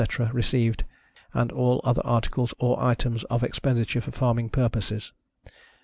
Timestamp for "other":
1.83-2.01